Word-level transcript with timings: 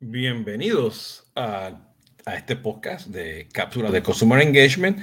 Bienvenidos 0.00 1.28
a, 1.34 1.80
este 2.24 2.54
podcast 2.54 3.08
de 3.08 3.48
cápsula 3.52 3.90
de 3.90 4.00
Consumer 4.00 4.40
Engagement, 4.40 5.00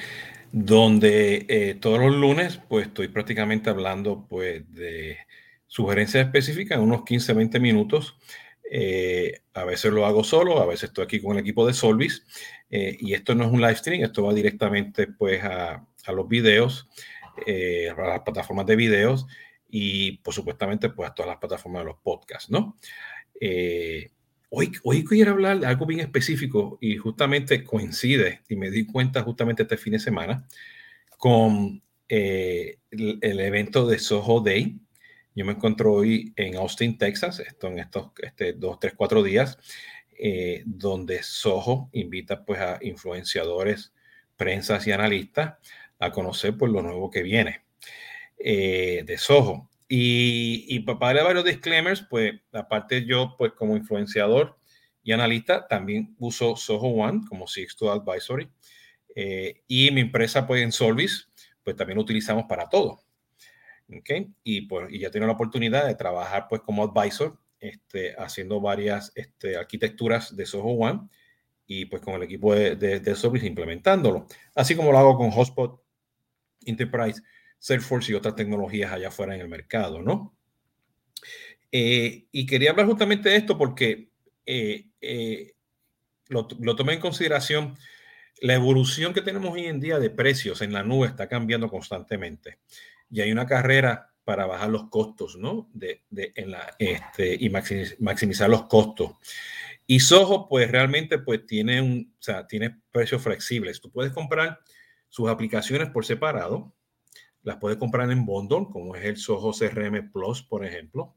donde 0.54 1.46
eh, 1.50 1.76
todos 1.76 2.00
los 2.00 2.16
lunes 2.16 2.62
pues 2.70 2.88
estoy 2.88 3.10
prácticamente 3.10 3.70
hablando 3.70 4.26
pues 4.30 4.72
de 4.72 5.18
sugerencias 5.68 6.26
específicas 6.26 6.80
unos 6.80 7.04
15, 7.04 7.34
20 7.34 7.60
minutos. 7.60 8.18
Eh, 8.72 9.42
a 9.54 9.66
veces 9.66 9.92
lo 9.92 10.06
hago 10.06 10.24
solo, 10.24 10.62
a 10.62 10.66
veces 10.66 10.86
estoy 10.86 11.04
aquí 11.04 11.22
con 11.22 11.34
el 11.34 11.42
equipo 11.42 11.68
de 11.68 11.74
Solvis. 11.74 12.24
Eh, 12.70 12.96
y 12.98 13.14
esto 13.16 13.36
no 13.36 13.44
es 13.44 13.52
un 13.52 13.60
live 13.60 13.76
stream, 13.76 14.02
esto 14.02 14.24
va 14.24 14.34
directamente 14.34 15.08
pues 15.08 15.44
a, 15.44 15.86
a 16.06 16.12
los 16.14 16.26
videos, 16.30 16.88
a 17.46 18.02
las 18.02 18.22
plataformas 18.22 18.66
de 18.66 18.78
videos 18.78 19.28
y 19.70 20.20
por 20.20 20.34
supuestamente 20.34 20.90
pues 20.90 21.10
a 21.10 21.14
todas 21.14 21.32
las 21.32 21.40
plataformas 21.40 21.82
de 21.82 21.86
los 21.88 21.98
podcasts, 22.02 22.50
¿no? 22.50 22.78
Hoy, 24.58 24.72
hoy 24.84 25.04
quiero 25.04 25.32
hablar 25.34 25.60
de 25.60 25.68
algo 25.68 25.86
bien 25.86 26.00
específico 26.00 26.78
y 26.80 26.96
justamente 26.96 27.62
coincide, 27.66 28.40
y 28.48 28.56
me 28.56 28.72
di 28.72 28.86
cuenta 28.86 29.22
justamente 29.22 29.64
este 29.64 29.76
fin 29.76 29.92
de 29.92 30.00
semana, 30.00 30.48
con 31.18 31.84
eh, 32.08 32.78
el, 32.90 33.40
evento 33.42 33.86
de 33.86 34.00
Soho 34.00 34.40
Day. 34.40 34.80
Yo 35.36 35.44
me 35.44 35.52
encuentro 35.52 35.92
hoy 35.92 36.32
en 36.38 36.56
Austin, 36.56 36.98
Texas, 36.98 37.42
esto 37.42 37.68
en 37.68 37.80
estos 37.80 38.12
este, 38.24 38.54
dos, 38.54 38.80
tres, 38.80 38.94
cuatro 38.96 39.24
días, 39.24 39.58
eh, 40.18 40.64
donde 40.66 41.22
Soho 41.22 41.90
invita 41.92 42.46
pues, 42.46 42.62
a 42.62 42.80
influenciadores, 42.82 43.92
prensas 44.38 44.88
y 44.88 44.94
analistas 44.94 45.56
a 46.00 46.12
conocer 46.12 46.56
pues, 46.56 46.72
lo 46.72 46.82
nuevo 46.82 47.10
que 47.12 47.24
viene 47.24 47.66
eh, 48.38 49.04
de 49.06 49.18
Soho. 49.18 49.70
Y, 49.88 50.66
y 50.68 50.80
para 50.80 51.00
darle 51.00 51.24
varios 51.24 51.46
disclaimers, 51.46 52.02
pues 52.10 52.34
aparte 52.52 53.06
yo, 53.06 53.36
pues 53.38 53.54
como 53.54 53.78
influenciador 53.78 54.58
y 55.04 55.12
analista, 55.12 55.68
también 55.68 56.16
uso 56.18 56.56
Soho 56.56 56.88
One 56.88 57.22
como 57.30 57.48
Sixto 57.48 57.92
Advisory. 57.92 58.50
Eh, 59.16 59.64
y 59.68 59.92
mi 59.92 60.02
empresa, 60.02 60.48
pues 60.48 60.62
en 60.62 60.72
Solvis, 60.72 61.30
pues 61.64 61.76
también 61.76 61.98
lo 61.98 62.04
utilizamos 62.04 62.46
para 62.50 62.68
todo. 62.68 63.06
¿okay? 64.00 64.34
Y, 64.44 64.62
pues, 64.62 64.92
y 64.92 65.00
ya 65.00 65.12
tengo 65.12 65.28
la 65.28 65.34
oportunidad 65.34 65.86
de 65.86 65.96
trabajar 65.96 66.48
pues 66.50 66.62
como 66.62 66.84
advisor, 66.84 67.38
este, 67.60 68.16
haciendo 68.18 68.60
varias 68.60 69.12
este, 69.16 69.58
arquitecturas 69.58 70.36
de 70.36 70.46
Soho 70.46 70.72
One 70.72 71.10
y 71.68 71.86
pues 71.86 72.02
con 72.02 72.16
el 72.16 72.24
equipo 72.24 72.54
de, 72.54 72.76
de, 72.76 73.00
de 73.00 73.16
Solvis 73.16 73.44
implementándolo. 73.44 74.28
Así 74.54 74.76
como 74.76 74.92
lo 74.92 74.98
hago 74.98 75.18
con 75.18 75.32
Hotspot 75.32 75.82
Enterprise 76.66 77.22
Salesforce 77.60 78.12
y 78.12 78.16
otras 78.16 78.36
tecnologías 78.36 78.92
allá 78.92 79.10
afuera 79.10 79.36
en 79.36 79.42
el 79.42 79.48
mercado, 79.48 80.02
¿no? 80.02 80.36
Eh, 81.72 82.28
y 82.32 82.46
quería 82.46 82.72
hablar 82.72 82.86
justamente 82.86 83.30
de 83.30 83.36
esto 83.36 83.58
porque 83.58 84.10
eh, 84.46 84.86
eh, 85.02 85.54
lo, 86.30 86.48
lo, 86.60 86.76
tomé 86.76 86.94
en 86.94 87.00
consideración. 87.00 87.78
La 88.42 88.54
evolución 88.54 89.14
que 89.14 89.22
tenemos 89.22 89.54
hoy 89.54 89.66
en 89.66 89.80
día 89.80 90.00
de 90.00 90.10
precios 90.10 90.62
en 90.62 90.74
la 90.74 90.84
nube 90.84 91.08
está 91.08 91.28
cambiando 91.28 91.70
constantemente 91.70 92.60
y 93.10 93.22
hay 93.22 93.32
una 93.32 93.46
carrera 93.46 94.14
para 94.24 94.46
bajar 94.46 94.70
los 94.70 94.90
costos, 94.90 95.38
¿no? 95.38 95.70
De, 95.74 96.04
de 96.10 96.34
en 96.36 96.52
la, 96.52 96.76
este, 96.80 97.38
y 97.40 97.50
maximizar 97.50 98.50
los 98.50 98.66
costos. 98.68 99.12
Y 99.88 100.00
Soho, 100.00 100.48
pues 100.50 100.70
realmente, 100.72 101.20
pues 101.20 101.46
tiene 101.46 101.82
un, 101.82 102.14
o 102.20 102.24
sea, 102.24 102.48
tiene 102.48 102.76
precios 102.92 103.22
flexibles. 103.22 103.80
Tú 103.80 103.92
puedes 103.92 104.12
comprar 104.12 104.60
sus 105.10 105.30
aplicaciones 105.30 105.90
por 105.90 106.06
separado 106.06 106.74
las 107.46 107.58
puedes 107.58 107.78
comprar 107.78 108.12
en 108.12 108.26
bundle, 108.26 108.68
como 108.72 108.96
es 108.96 109.06
el 109.06 109.18
Soho 109.18 109.52
CRM 109.54 110.12
Plus, 110.12 110.42
por 110.42 110.66
ejemplo. 110.66 111.16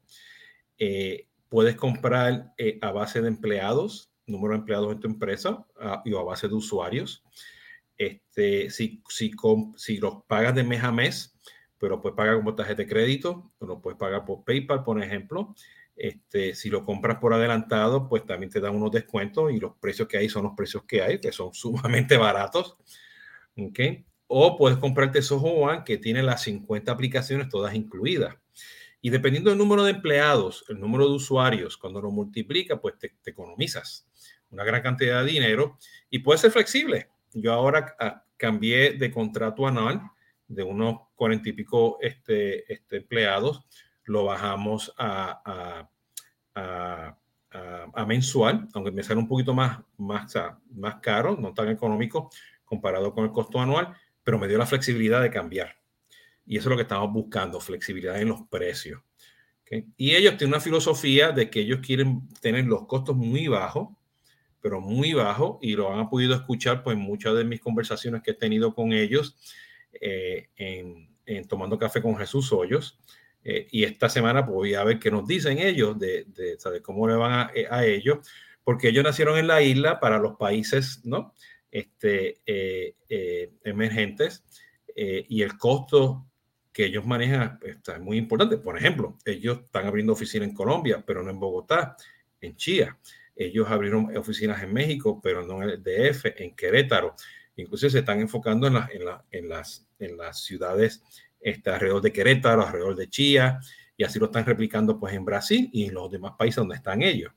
Eh, 0.77 1.27
puedes 1.49 1.75
comprar 1.75 2.53
eh, 2.57 2.77
a 2.81 2.91
base 2.91 3.21
de 3.21 3.27
empleados, 3.27 4.11
número 4.27 4.53
de 4.53 4.59
empleados 4.59 4.93
en 4.93 4.99
tu 4.99 5.07
empresa 5.07 5.65
y 6.05 6.15
a 6.15 6.21
base 6.21 6.47
de 6.47 6.53
usuarios. 6.53 7.23
Este, 7.97 8.69
si, 8.69 9.01
si, 9.09 9.31
si 9.75 9.97
los 9.97 10.23
pagas 10.27 10.53
de 10.53 10.63
mes 10.63 10.83
a 10.83 10.91
mes, 10.91 11.35
pero 11.79 11.99
puedes 11.99 12.15
pagar 12.15 12.35
como 12.35 12.53
tarjeta 12.53 12.83
de 12.83 12.87
crédito, 12.87 13.51
o 13.57 13.65
lo 13.65 13.81
puedes 13.81 13.97
pagar 13.97 14.23
por 14.23 14.43
PayPal, 14.43 14.83
por 14.83 15.01
ejemplo. 15.01 15.55
Este, 15.95 16.53
si 16.53 16.69
lo 16.69 16.85
compras 16.85 17.17
por 17.17 17.33
adelantado, 17.33 18.07
pues 18.07 18.23
también 18.25 18.51
te 18.51 18.59
dan 18.59 18.75
unos 18.75 18.91
descuentos 18.91 19.51
y 19.51 19.59
los 19.59 19.75
precios 19.77 20.07
que 20.07 20.17
hay 20.17 20.29
son 20.29 20.43
los 20.43 20.53
precios 20.55 20.83
que 20.83 21.01
hay, 21.01 21.19
que 21.19 21.31
son 21.31 21.53
sumamente 21.55 22.17
baratos. 22.17 22.77
¿okay? 23.57 24.05
O 24.31 24.57
puedes 24.57 24.77
comprarte 24.77 25.23
Soho 25.23 25.49
One 25.49 25.83
que 25.83 25.97
tiene 25.97 26.21
las 26.21 26.43
50 26.43 26.91
aplicaciones 26.91 27.49
todas 27.49 27.73
incluidas. 27.73 28.35
Y 29.01 29.09
dependiendo 29.09 29.49
del 29.49 29.57
número 29.57 29.83
de 29.83 29.91
empleados, 29.91 30.65
el 30.69 30.79
número 30.79 31.07
de 31.07 31.15
usuarios, 31.15 31.77
cuando 31.77 31.99
lo 31.99 32.11
multiplica, 32.11 32.79
pues 32.79 32.97
te, 32.99 33.15
economizas 33.25 34.07
una 34.51 34.63
gran 34.63 34.81
cantidad 34.81 35.23
de 35.23 35.31
dinero 35.31 35.77
y 36.09 36.19
puede 36.19 36.37
ser 36.37 36.51
flexible. 36.51 37.09
Yo 37.33 37.53
ahora 37.53 37.95
ah, 37.99 38.23
cambié 38.37 38.93
de 38.93 39.11
contrato 39.11 39.67
anual 39.67 40.01
de 40.47 40.63
unos 40.63 41.01
cuarenta 41.15 41.49
y 41.49 41.53
pico 41.53 41.97
este, 42.01 42.71
este, 42.71 42.97
empleados, 42.97 43.63
lo 44.03 44.25
bajamos 44.25 44.93
a, 44.97 45.87
a, 46.55 47.17
a, 47.93 48.05
mensual, 48.05 48.67
aunque 48.73 48.91
me 48.91 49.03
sale 49.03 49.19
un 49.19 49.27
poquito 49.27 49.53
más, 49.53 49.79
más, 49.97 50.33
más 50.71 50.95
caro, 50.95 51.37
no 51.39 51.53
tan 51.53 51.69
económico 51.69 52.29
comparado 52.65 53.13
con 53.13 53.25
el 53.25 53.31
costo 53.31 53.59
anual, 53.59 53.95
pero 54.29 54.37
me 54.37 54.47
dio 54.47 54.59
la 54.59 54.67
flexibilidad 54.67 55.23
de 55.23 55.31
cambiar. 55.31 55.75
Y 56.45 56.57
eso 56.57 56.69
es 56.69 56.69
lo 56.69 56.75
que 56.75 56.83
estamos 56.83 57.11
buscando, 57.11 57.59
flexibilidad 57.59 58.21
en 58.21 58.27
los 58.27 58.43
precios. 58.47 59.01
Y 59.97 60.13
ellos 60.13 60.37
tienen 60.37 60.53
una 60.53 60.61
filosofía 60.61 61.31
de 61.31 61.49
que 61.49 61.61
ellos 61.61 61.79
quieren 61.83 62.29
tener 62.39 62.65
los 62.65 62.85
costos 62.85 63.15
muy 63.15 63.47
bajos, 63.47 63.89
pero 64.61 64.81
muy 64.81 65.13
bajos, 65.13 65.57
y 65.63 65.75
lo 65.75 65.91
han 65.91 66.11
podido 66.11 66.35
escuchar 66.35 66.83
pues, 66.83 66.95
en 66.95 67.01
muchas 67.01 67.35
de 67.37 67.43
mis 67.43 67.59
conversaciones 67.59 68.21
que 68.21 68.29
he 68.29 68.33
tenido 68.35 68.75
con 68.75 68.93
ellos 68.93 69.35
eh, 69.99 70.49
en, 70.55 71.47
Tomando 71.47 71.79
Café 71.79 71.99
con 71.99 72.15
Jesús 72.15 72.53
Hoyos. 72.53 72.99
Eh, 73.43 73.65
y 73.71 73.83
esta 73.83 74.09
semana 74.09 74.45
pues, 74.45 74.53
voy 74.53 74.73
a 74.75 74.83
ver 74.83 74.99
qué 74.99 75.09
nos 75.09 75.25
dicen 75.25 75.57
ellos 75.57 75.97
de, 75.97 76.25
de, 76.25 76.81
cómo 76.83 77.07
le 77.07 77.15
van 77.15 77.31
a, 77.31 77.51
a, 77.71 77.83
ellos, 77.83 78.29
porque 78.63 78.89
ellos 78.89 79.03
nacieron 79.03 79.39
en 79.39 79.47
la 79.47 79.63
isla 79.63 79.99
para 79.99 80.19
los 80.19 80.37
países, 80.37 81.01
¿no? 81.03 81.33
Este, 81.71 82.41
eh, 82.45 82.95
eh, 83.07 83.51
emergentes 83.63 84.43
eh, 84.95 85.25
y 85.27 85.41
el 85.41 85.57
costo 85.57 86.25
que 86.71 86.85
ellos 86.85 87.05
manejan 87.05 87.59
está 87.63 87.95
es 87.95 88.01
muy 88.01 88.17
importante. 88.17 88.57
Por 88.57 88.77
ejemplo, 88.77 89.17
ellos 89.25 89.61
están 89.65 89.85
abriendo 89.85 90.13
oficinas 90.13 90.49
en 90.49 90.55
Colombia, 90.55 91.03
pero 91.05 91.23
no 91.23 91.29
en 91.29 91.39
Bogotá, 91.39 91.95
en 92.41 92.55
Chía. 92.55 92.97
Ellos 93.35 93.69
abrieron 93.69 94.15
oficinas 94.17 94.61
en 94.63 94.73
México, 94.73 95.19
pero 95.21 95.45
no 95.45 95.63
en 95.63 95.69
el 95.69 95.83
DF, 95.83 96.25
en 96.37 96.55
Querétaro. 96.55 97.15
Incluso 97.55 97.89
se 97.89 97.99
están 97.99 98.19
enfocando 98.19 98.67
en, 98.67 98.75
en, 98.75 99.07
en, 99.31 99.49
las, 99.49 99.87
en 99.97 100.17
las 100.17 100.43
ciudades 100.43 101.03
este, 101.39 101.69
alrededor 101.69 102.01
de 102.01 102.13
Querétaro, 102.13 102.65
alrededor 102.65 102.95
de 102.95 103.09
Chía, 103.09 103.59
y 103.95 104.03
así 104.03 104.19
lo 104.19 104.25
están 104.25 104.45
replicando 104.45 104.99
pues 104.99 105.13
en 105.13 105.25
Brasil 105.25 105.69
y 105.73 105.85
en 105.85 105.93
los 105.93 106.09
demás 106.09 106.33
países 106.37 106.57
donde 106.57 106.75
están 106.75 107.01
ellos. 107.01 107.33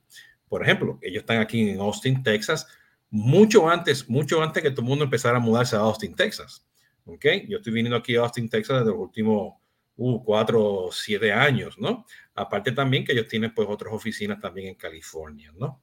Por 0.47 0.63
ejemplo, 0.63 0.99
ellos 1.01 1.21
están 1.21 1.39
aquí 1.39 1.69
en 1.69 1.79
Austin, 1.79 2.23
Texas, 2.23 2.67
mucho 3.13 3.69
antes, 3.69 4.09
mucho 4.09 4.41
antes 4.41 4.63
que 4.63 4.71
todo 4.71 4.81
el 4.81 4.87
mundo 4.87 5.05
empezara 5.05 5.37
a 5.37 5.39
mudarse 5.39 5.75
a 5.75 5.81
Austin, 5.81 6.15
Texas. 6.15 6.65
¿Ok? 7.05 7.23
Yo 7.47 7.57
estoy 7.57 7.71
viniendo 7.71 7.95
aquí 7.95 8.15
a 8.15 8.21
Austin, 8.21 8.49
Texas 8.49 8.79
desde 8.79 8.89
los 8.89 9.01
últimos 9.01 9.53
uh, 9.97 10.23
cuatro 10.23 10.89
siete 10.91 11.31
años, 11.31 11.77
¿no? 11.77 12.07
Aparte 12.33 12.71
también 12.71 13.05
que 13.05 13.11
ellos 13.11 13.27
tienen 13.27 13.53
pues 13.53 13.67
otras 13.69 13.93
oficinas 13.93 14.39
también 14.41 14.69
en 14.69 14.75
California, 14.75 15.53
¿no? 15.55 15.79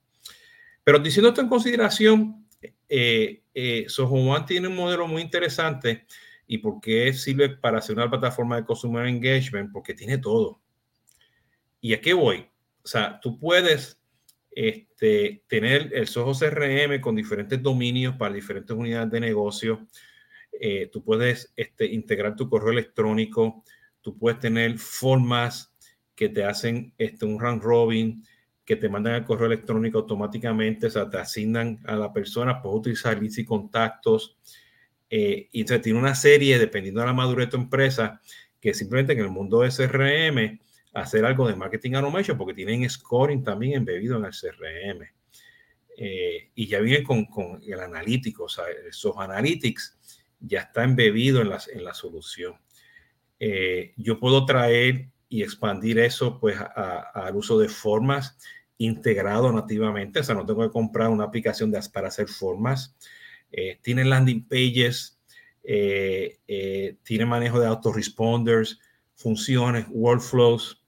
Pero 0.82 0.98
diciendo 0.98 1.28
esto 1.28 1.40
en 1.40 1.48
consideración, 1.48 2.48
eh, 2.88 3.44
eh, 3.54 3.84
Soho 3.86 4.16
One 4.16 4.44
tiene 4.44 4.66
un 4.66 4.74
modelo 4.74 5.06
muy 5.06 5.22
interesante 5.22 6.06
y 6.48 6.58
por 6.58 6.80
qué 6.80 7.12
sirve 7.12 7.50
para 7.50 7.78
hacer 7.78 7.94
una 7.94 8.10
plataforma 8.10 8.56
de 8.56 8.64
Consumer 8.64 9.06
Engagement, 9.06 9.70
porque 9.70 9.94
tiene 9.94 10.18
todo. 10.18 10.60
¿Y 11.80 11.94
a 11.94 12.00
qué 12.00 12.12
voy? 12.12 12.48
O 12.82 12.88
sea, 12.88 13.20
tú 13.20 13.38
puedes 13.38 13.99
este, 14.50 15.44
tener 15.46 15.90
el 15.94 16.06
Soho 16.06 16.32
CRM 16.32 17.00
con 17.00 17.14
diferentes 17.14 17.62
dominios 17.62 18.16
para 18.16 18.34
diferentes 18.34 18.76
unidades 18.76 19.10
de 19.10 19.20
negocio. 19.20 19.86
Eh, 20.52 20.88
tú 20.92 21.02
puedes 21.04 21.52
este, 21.56 21.86
integrar 21.86 22.36
tu 22.36 22.48
correo 22.48 22.72
electrónico, 22.72 23.64
tú 24.00 24.18
puedes 24.18 24.40
tener 24.40 24.78
formas 24.78 25.72
que 26.14 26.28
te 26.28 26.44
hacen 26.44 26.92
este, 26.98 27.24
un 27.24 27.38
round 27.38 27.62
robin, 27.62 28.24
que 28.64 28.76
te 28.76 28.88
mandan 28.88 29.14
el 29.14 29.24
correo 29.24 29.46
electrónico 29.46 29.98
automáticamente, 29.98 30.86
o 30.86 30.90
sea, 30.90 31.08
te 31.08 31.18
asignan 31.18 31.80
a 31.86 31.96
la 31.96 32.12
persona, 32.12 32.60
puedes 32.60 32.78
utilizar 32.78 33.18
leads 33.18 33.38
y 33.38 33.44
contactos. 33.44 34.36
Eh, 35.08 35.48
y 35.50 35.64
tiene 35.64 35.98
una 35.98 36.14
serie, 36.14 36.58
dependiendo 36.58 37.00
de 37.00 37.06
la 37.06 37.12
madurez 37.12 37.46
de 37.46 37.50
tu 37.50 37.56
empresa, 37.56 38.20
que 38.60 38.74
simplemente 38.74 39.12
en 39.12 39.20
el 39.20 39.30
mundo 39.30 39.62
de 39.62 39.70
CRM 39.70 40.60
hacer 40.92 41.24
algo 41.24 41.46
de 41.46 41.56
marketing 41.56 41.94
automation 41.94 42.36
porque 42.36 42.54
tienen 42.54 42.88
scoring 42.88 43.44
también 43.44 43.74
embebido 43.74 44.16
en 44.16 44.24
el 44.24 44.32
CRM. 44.32 45.06
Eh, 46.02 46.50
y 46.54 46.66
ya 46.66 46.80
viene 46.80 47.04
con, 47.04 47.26
con, 47.26 47.60
el 47.62 47.78
analítico, 47.78 48.44
o 48.44 48.48
sea, 48.48 48.64
esos 48.88 49.14
analytics 49.18 49.98
ya 50.40 50.60
está 50.60 50.82
embebido 50.82 51.42
en 51.42 51.50
la, 51.50 51.60
en 51.72 51.84
la 51.84 51.92
solución. 51.92 52.54
Eh, 53.38 53.92
yo 53.96 54.18
puedo 54.18 54.46
traer 54.46 55.10
y 55.28 55.42
expandir 55.42 55.98
eso 55.98 56.40
pues 56.40 56.56
al 56.58 57.36
uso 57.36 57.58
de 57.58 57.68
formas 57.68 58.38
integrado 58.78 59.52
nativamente, 59.52 60.20
o 60.20 60.24
sea, 60.24 60.34
no 60.34 60.46
tengo 60.46 60.62
que 60.62 60.72
comprar 60.72 61.10
una 61.10 61.24
aplicación 61.24 61.70
para 61.92 62.08
hacer 62.08 62.28
formas. 62.28 62.96
Eh, 63.52 63.78
tiene 63.82 64.04
landing 64.04 64.48
pages, 64.48 65.20
tiene 65.62 67.26
manejo 67.26 67.60
de 67.60 67.66
autoresponders, 67.66 68.80
funciones, 69.14 69.84
workflows. 69.90 70.79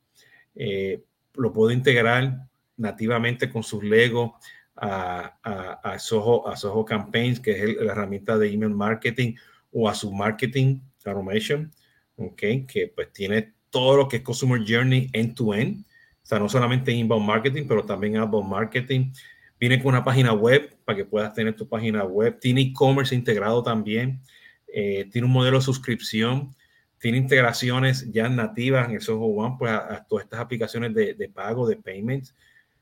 Lo 0.55 1.53
puedo 1.53 1.71
integrar 1.71 2.49
nativamente 2.77 3.49
con 3.49 3.63
sus 3.63 3.83
Lego 3.83 4.37
a, 4.77 5.39
a, 5.43 5.93
a, 5.93 5.99
Soho, 5.99 6.49
a 6.49 6.57
Soho 6.57 6.85
Campaigns, 6.85 7.41
que 7.41 7.53
es 7.53 7.77
la 7.77 7.93
herramienta 7.93 8.39
de 8.39 8.53
email 8.53 8.75
marketing, 8.75 9.35
o 9.73 9.89
a 9.89 9.95
su 9.95 10.13
marketing 10.13 10.81
automation, 11.05 11.73
okay, 12.17 12.67
que 12.67 12.89
pues 12.89 13.13
tiene 13.13 13.55
todo 13.71 13.97
lo 13.97 14.09
que 14.09 14.17
es 14.17 14.23
Customer 14.23 14.61
Journey 14.67 15.09
end-to-end. 15.13 15.85
O 16.23 16.27
sea, 16.27 16.39
no 16.39 16.49
solamente 16.49 16.93
inbound 16.93 17.27
marketing, 17.27 17.65
pero 17.67 17.85
también 17.85 18.17
outbound 18.17 18.49
marketing. 18.49 19.13
Viene 19.59 19.79
con 19.79 19.89
una 19.89 20.05
página 20.05 20.33
web 20.33 20.77
para 20.85 20.97
que 20.97 21.05
puedas 21.05 21.33
tener 21.35 21.57
tu 21.57 21.69
página 21.69 22.05
web. 22.05 22.39
Tiene 22.39 22.61
e-commerce 22.61 23.15
integrado 23.15 23.63
también. 23.63 24.21
Eh, 24.69 25.09
tiene 25.11 25.27
un 25.27 25.33
modelo 25.33 25.59
de 25.59 25.65
suscripción. 25.65 26.55
Tiene 27.03 27.19
integraciones 27.19 28.13
ya 28.13 28.29
nativas 28.29 28.89
en 28.89 28.95
el 28.95 29.01
Soho 29.01 29.27
One, 29.27 29.57
pues 29.59 29.73
a, 29.73 30.07
todas 30.09 30.23
estas 30.23 30.39
aplicaciones 30.39 30.95
de, 30.95 31.15
de, 31.15 31.29
pago, 31.29 31.67
de 31.67 31.75
payments, 31.75 32.33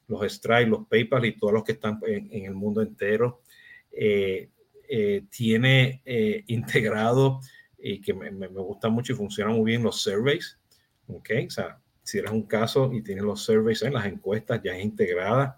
los 0.09 0.31
Stripe, 0.31 0.67
los 0.67 0.87
PayPal 0.87 1.25
y 1.25 1.39
todos 1.39 1.55
los 1.55 1.65
que 1.65 1.73
están 1.73 1.99
en, 2.07 2.29
en 2.31 2.45
el 2.45 2.55
mundo 2.55 2.83
entero. 2.83 3.41
Eh, 3.91 4.51
eh, 4.91 5.23
tiene 5.31 6.03
integrado 6.49 7.41
y 7.79 7.99
que 8.03 8.13
me, 8.13 8.31
me, 8.31 8.49
gusta 8.49 8.91
mucho 8.91 9.15
y 9.15 9.17
funciona 9.17 9.53
muy 9.53 9.71
bien 9.71 9.83
los 9.83 10.03
surveys. 10.03 10.59
¿ok? 11.07 11.31
O 11.47 11.51
sea, 11.51 11.81
si 12.03 12.19
eres 12.19 12.31
un 12.31 12.43
caso 12.43 12.93
y 12.93 13.01
tienes 13.01 13.25
los 13.25 13.43
surveys 13.43 13.81
en 13.85 13.95
las 13.95 14.05
encuestas 14.05 14.61
ya 14.63 14.79
integradas 14.79 15.57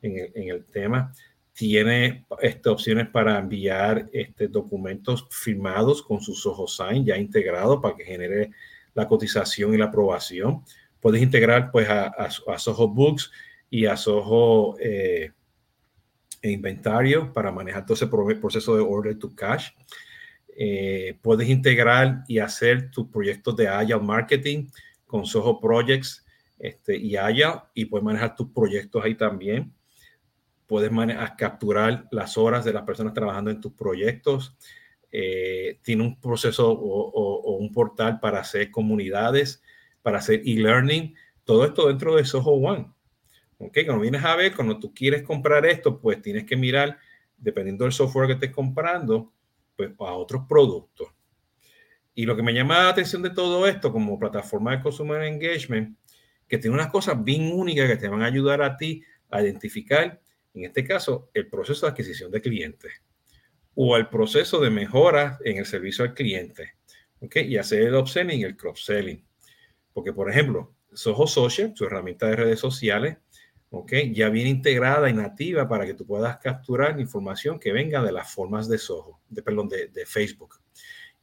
en 0.00 0.16
el, 0.16 0.32
en 0.32 0.50
el 0.50 0.64
tema, 0.64 1.12
tiene 1.56 2.26
este, 2.42 2.68
opciones 2.68 3.08
para 3.08 3.38
enviar 3.38 4.10
este, 4.12 4.46
documentos 4.46 5.26
firmados 5.30 6.02
con 6.02 6.20
sus 6.20 6.44
ojos 6.44 6.76
sign 6.76 7.06
ya 7.06 7.16
integrados 7.16 7.80
para 7.80 7.96
que 7.96 8.04
genere 8.04 8.50
la 8.92 9.08
cotización 9.08 9.72
y 9.72 9.78
la 9.78 9.86
aprobación. 9.86 10.62
Puedes 11.00 11.22
integrar 11.22 11.70
pues 11.70 11.88
a, 11.88 12.08
a, 12.08 12.58
Soho 12.58 12.88
Books 12.88 13.32
y 13.70 13.86
a 13.86 13.96
Soho 13.96 14.76
eh, 14.78 15.32
Inventario 16.42 17.32
para 17.32 17.50
manejar 17.50 17.86
todo 17.86 17.94
ese 17.94 18.06
proceso 18.06 18.76
de 18.76 18.82
order 18.82 19.18
to 19.18 19.34
cash. 19.34 19.70
Eh, 20.58 21.18
puedes 21.22 21.48
integrar 21.48 22.22
y 22.28 22.38
hacer 22.38 22.90
tus 22.90 23.08
proyectos 23.08 23.56
de 23.56 23.66
Agile 23.66 24.00
Marketing 24.00 24.66
con 25.06 25.24
Soho 25.24 25.58
Projects 25.58 26.22
este, 26.58 26.98
y 26.98 27.16
Haya 27.16 27.64
y 27.72 27.86
puedes 27.86 28.04
manejar 28.04 28.36
tus 28.36 28.50
proyectos 28.50 29.02
ahí 29.02 29.14
también. 29.14 29.72
Puedes 30.66 30.90
capturar 31.36 32.08
las 32.10 32.36
horas 32.36 32.64
de 32.64 32.72
las 32.72 32.82
personas 32.82 33.14
trabajando 33.14 33.50
en 33.50 33.60
tus 33.60 33.72
proyectos. 33.72 34.56
Eh, 35.12 35.78
tiene 35.82 36.02
un 36.02 36.20
proceso 36.20 36.70
o, 36.70 37.56
un 37.56 37.72
portal 37.72 38.18
para 38.20 38.40
hacer 38.40 38.70
comunidades, 38.70 39.62
para 40.02 40.18
hacer 40.18 40.42
e-learning. 40.44 41.14
Todo 41.44 41.64
esto 41.64 41.88
dentro 41.88 42.16
de 42.16 42.24
Soho 42.24 42.52
One. 42.52 42.90
¿Ok? 43.58 43.78
Cuando 43.86 44.02
vienes 44.02 44.24
a 44.24 44.36
ver, 44.36 44.54
cuando 44.54 44.78
tú 44.78 44.92
quieres 44.92 45.22
comprar 45.22 45.64
esto, 45.64 46.00
pues 46.00 46.20
tienes 46.20 46.44
que 46.44 46.56
mirar, 46.56 46.98
dependiendo 47.36 47.84
del 47.84 47.92
software 47.92 48.26
que 48.26 48.34
estés 48.34 48.50
comprando, 48.50 49.32
pues 49.76 49.92
a 49.98 50.14
otros 50.14 50.42
productos. 50.48 51.08
Y 52.14 52.24
lo 52.24 52.34
que 52.34 52.42
me 52.42 52.54
llama 52.54 52.82
la 52.82 52.88
atención 52.88 53.22
de 53.22 53.30
todo 53.30 53.66
esto 53.66 53.92
como 53.92 54.18
plataforma 54.18 54.72
de 54.72 54.82
Consumer 54.82 55.22
Engagement, 55.22 55.98
que 56.48 56.58
tiene 56.58 56.74
unas 56.74 56.90
cosas 56.90 57.22
bien 57.22 57.52
únicas 57.52 57.88
que 57.88 57.96
te 57.96 58.08
van 58.08 58.22
a 58.22 58.26
ayudar 58.26 58.62
a 58.62 58.76
ti 58.76 59.02
a 59.30 59.42
identificar, 59.42 60.20
en 60.56 60.64
este 60.64 60.84
caso, 60.84 61.30
el 61.34 61.48
proceso 61.48 61.86
de 61.86 61.92
adquisición 61.92 62.30
de 62.30 62.40
clientes 62.40 62.92
o 63.74 63.96
el 63.96 64.08
proceso 64.08 64.60
de 64.60 64.70
mejora 64.70 65.38
en 65.44 65.58
el 65.58 65.66
servicio 65.66 66.04
al 66.04 66.14
cliente. 66.14 66.74
¿ok? 67.20 67.36
Y 67.36 67.56
hacer 67.56 67.82
el 67.82 67.94
upselling 67.94 68.40
y 68.40 68.44
el 68.44 68.56
cross-selling. 68.56 69.24
Porque, 69.92 70.12
por 70.12 70.30
ejemplo, 70.30 70.74
Soho 70.92 71.26
Social, 71.26 71.72
su 71.74 71.84
herramienta 71.84 72.26
de 72.26 72.36
redes 72.36 72.60
sociales, 72.60 73.18
¿ok? 73.70 73.92
ya 74.12 74.28
viene 74.30 74.50
integrada 74.50 75.10
y 75.10 75.12
nativa 75.12 75.68
para 75.68 75.84
que 75.84 75.94
tú 75.94 76.06
puedas 76.06 76.38
capturar 76.38 76.98
información 77.00 77.58
que 77.58 77.72
venga 77.72 78.02
de 78.02 78.12
las 78.12 78.32
formas 78.32 78.68
de 78.68 78.78
Soho, 78.78 79.20
de, 79.28 79.42
perdón, 79.42 79.68
de, 79.68 79.88
de 79.88 80.06
Facebook 80.06 80.60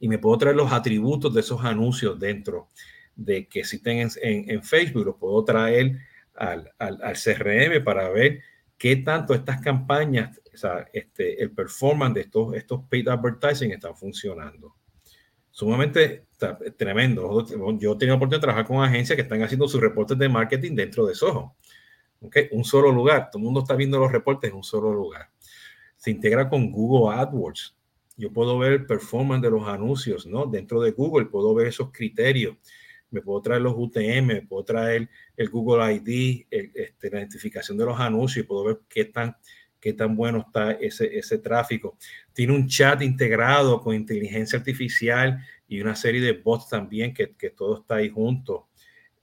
y 0.04 0.08
me 0.08 0.18
puedo 0.18 0.36
traer 0.36 0.56
los 0.56 0.72
atributos 0.72 1.32
de 1.32 1.40
esos 1.40 1.64
anuncios 1.64 2.18
dentro 2.18 2.68
de 3.16 3.46
que 3.48 3.60
existen 3.60 3.98
en, 3.98 4.50
en, 4.50 4.62
Facebook, 4.62 5.06
los 5.06 5.16
puedo 5.16 5.44
traer 5.44 5.98
al, 6.34 6.70
al, 6.78 7.00
al, 7.02 7.14
CRM 7.14 7.82
para 7.82 8.10
ver 8.10 8.42
qué 8.78 8.96
tanto 8.96 9.34
estas 9.34 9.60
campañas, 9.60 10.40
o 10.52 10.56
sea, 10.56 10.86
este, 10.92 11.42
el 11.42 11.50
performance 11.50 12.14
de 12.14 12.20
estos, 12.22 12.54
estos 12.54 12.82
paid 12.88 13.08
advertising 13.08 13.72
están 13.72 13.96
funcionando. 13.96 14.74
Sumamente 15.50 16.26
tremendo. 16.76 17.46
Yo 17.78 17.92
he 17.92 17.96
tenido 17.96 18.08
la 18.08 18.14
oportunidad 18.14 18.38
de 18.38 18.40
trabajar 18.40 18.66
con 18.66 18.82
agencias 18.82 19.14
que 19.14 19.22
están 19.22 19.42
haciendo 19.42 19.68
sus 19.68 19.80
reportes 19.80 20.18
de 20.18 20.28
marketing 20.28 20.74
dentro 20.74 21.06
de 21.06 21.14
Soho. 21.14 21.54
¿Okay? 22.20 22.48
Un 22.50 22.64
solo 22.64 22.90
lugar. 22.90 23.30
Todo 23.30 23.38
el 23.38 23.44
mundo 23.44 23.60
está 23.60 23.76
viendo 23.76 23.98
los 23.98 24.10
reportes 24.10 24.50
en 24.50 24.56
un 24.56 24.64
solo 24.64 24.92
lugar. 24.92 25.30
Se 25.96 26.10
integra 26.10 26.48
con 26.48 26.72
Google 26.72 27.14
AdWords 27.14 27.76
yo 28.16 28.32
puedo 28.32 28.58
ver 28.58 28.72
el 28.72 28.86
performance 28.86 29.42
de 29.42 29.50
los 29.50 29.66
anuncios, 29.66 30.26
¿no? 30.26 30.46
Dentro 30.46 30.80
de 30.80 30.92
Google 30.92 31.26
puedo 31.26 31.54
ver 31.54 31.68
esos 31.68 31.90
criterios. 31.92 32.56
Me 33.14 33.22
puedo 33.22 33.40
traer 33.40 33.62
los 33.62 33.74
UTM, 33.76 34.26
me 34.26 34.42
puedo 34.42 34.64
traer 34.64 35.08
el 35.36 35.48
Google 35.48 35.94
ID, 35.94 36.46
este, 36.50 37.10
la 37.10 37.20
identificación 37.20 37.78
de 37.78 37.86
los 37.86 37.98
anuncios 37.98 38.44
puedo 38.46 38.64
ver 38.64 38.80
qué 38.88 39.06
tan, 39.06 39.36
qué 39.80 39.92
tan 39.92 40.16
bueno 40.16 40.44
está 40.46 40.72
ese, 40.72 41.16
ese 41.16 41.38
tráfico. 41.38 41.96
Tiene 42.32 42.52
un 42.52 42.66
chat 42.66 43.02
integrado 43.02 43.80
con 43.80 43.94
inteligencia 43.94 44.58
artificial 44.58 45.42
y 45.68 45.80
una 45.80 45.96
serie 45.96 46.20
de 46.20 46.32
bots 46.32 46.68
también 46.68 47.14
que, 47.14 47.34
que 47.36 47.50
todo 47.50 47.80
está 47.80 47.96
ahí 47.96 48.10
junto. 48.10 48.68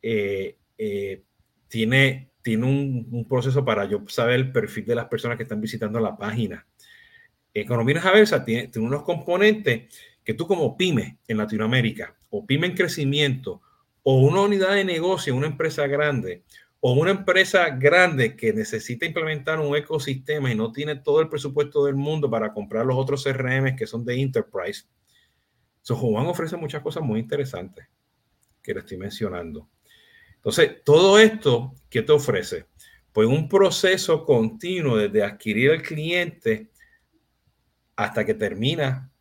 Eh, 0.02 0.58
eh, 0.78 1.24
tiene, 1.68 2.32
tiene 2.42 2.66
un, 2.66 3.26
proceso 3.30 3.64
para 3.64 3.86
yo 3.86 4.04
saber 4.08 4.36
el 4.36 4.52
perfil 4.52 4.86
de 4.86 4.96
las 4.96 5.06
personas 5.06 5.38
que 5.38 5.44
están 5.44 5.62
visitando 5.62 6.00
la 6.00 6.18
página 6.18 6.66
Economía 7.54 8.02
Javersa 8.02 8.44
tiene 8.44 8.72
unos 8.78 9.04
componentes 9.04 9.94
que 10.24 10.34
tú 10.34 10.48
como 10.48 10.76
pyme 10.78 11.20
en 11.28 11.38
Latinoamérica 11.38 12.16
o 12.30 12.46
pyme 12.46 12.68
en 12.68 12.76
crecimiento 12.76 13.62
o 14.04 14.20
una 14.20 14.42
unidad 14.42 14.76
de 14.76 14.86
negocio, 14.86 15.36
una 15.36 15.48
empresa 15.48 15.88
grande 15.88 16.44
o 16.80 16.94
una 16.94 17.12
empresa 17.12 17.70
grande 17.70 18.36
que 18.36 18.54
necesita 18.54 19.06
implementar 19.06 19.60
un 19.60 19.76
ecosistema 19.76 20.52
y 20.52 20.56
no 20.56 20.72
tiene 20.72 20.96
todo 20.96 21.22
el 21.22 21.30
presupuesto 21.30 21.86
del 21.86 21.96
mundo 21.96 22.30
para 22.30 22.52
comprar 22.52 22.86
los 22.88 22.98
otros 22.98 23.24
CRM 23.24 23.76
que 23.76 23.86
son 23.86 24.04
de 24.04 24.20
enterprise. 24.20 24.86
So, 25.84 25.96
Juan 25.96 26.26
ofrece 26.26 26.58
muchas 26.58 26.82
cosas 26.82 27.04
muy 27.04 27.20
interesantes 27.20 27.88
que 28.64 28.74
le 28.74 28.80
estoy 28.80 28.98
mencionando. 28.98 29.70
Entonces, 30.36 30.84
todo 30.84 31.20
esto, 31.20 31.76
¿qué 31.88 32.02
te 32.02 32.12
ofrece? 32.12 32.66
Pues 33.14 33.28
un 33.28 33.48
proceso 33.48 34.26
continuo 34.26 34.98
desde 34.98 35.24
adquirir 35.24 35.72
al 35.72 35.84
cliente 35.84 36.72
hasta 37.96 38.26
que 38.26 38.34
termina 38.34 39.12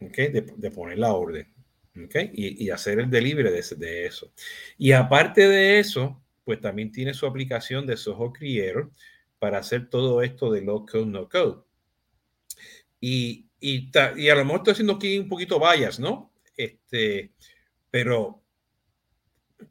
de, 0.00 0.70
poner 0.74 0.98
la 0.98 1.14
orden 1.14 1.50
¿okay? 2.04 2.30
y, 2.32 2.70
hacer 2.70 3.00
el 3.00 3.10
delivery 3.10 3.50
de, 3.50 3.64
de, 3.76 4.06
eso. 4.06 4.32
Y 4.78 4.92
aparte 4.92 5.48
de 5.48 5.78
eso, 5.78 6.22
pues 6.44 6.60
también 6.60 6.92
tiene 6.92 7.14
su 7.14 7.26
aplicación 7.26 7.86
de 7.86 7.96
Soho 7.96 8.32
Creator 8.32 8.90
para 9.38 9.58
hacer 9.58 9.88
todo 9.88 10.22
esto 10.22 10.50
de 10.50 10.62
low 10.62 10.86
code, 10.86 11.06
no 11.06 11.28
code. 11.28 11.62
Y, 13.00 13.46
y, 13.60 13.90
y 14.16 14.28
a 14.28 14.34
lo 14.34 14.44
mejor 14.44 14.60
estoy 14.60 14.72
haciendo 14.72 14.94
aquí 14.94 15.18
un 15.18 15.28
poquito 15.28 15.58
vallas, 15.58 15.98
¿no? 15.98 16.32
Este, 16.56 17.32
pero 17.90 18.42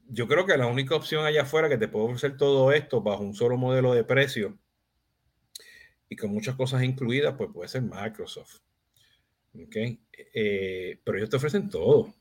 yo 0.07 0.27
creo 0.27 0.45
que 0.45 0.57
la 0.57 0.67
única 0.67 0.95
opción 0.95 1.25
allá 1.25 1.43
afuera 1.43 1.69
que 1.69 1.77
te 1.77 1.87
puede 1.87 2.05
ofrecer 2.05 2.37
todo 2.37 2.71
esto 2.71 3.01
bajo 3.01 3.23
un 3.23 3.33
solo 3.33 3.57
modelo 3.57 3.93
de 3.93 4.03
precio 4.03 4.57
y 6.09 6.15
con 6.15 6.31
muchas 6.31 6.55
cosas 6.55 6.83
incluidas, 6.83 7.35
pues 7.37 7.51
puede 7.53 7.69
ser 7.69 7.83
Microsoft. 7.83 8.61
¿Ok? 9.53 9.75
Eh, 10.33 10.99
pero 11.03 11.17
ellos 11.17 11.29
te 11.29 11.37
ofrecen 11.37 11.69
todo. 11.69 11.99
O 11.99 12.15